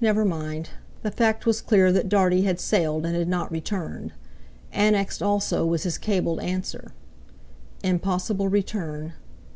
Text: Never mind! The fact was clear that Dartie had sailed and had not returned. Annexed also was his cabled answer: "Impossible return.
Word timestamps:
Never 0.00 0.24
mind! 0.24 0.70
The 1.02 1.12
fact 1.12 1.46
was 1.46 1.60
clear 1.62 1.92
that 1.92 2.08
Dartie 2.08 2.42
had 2.42 2.58
sailed 2.58 3.06
and 3.06 3.14
had 3.14 3.28
not 3.28 3.52
returned. 3.52 4.12
Annexed 4.72 5.22
also 5.22 5.64
was 5.64 5.84
his 5.84 5.96
cabled 5.96 6.40
answer: 6.40 6.90
"Impossible 7.84 8.48
return. 8.48 9.12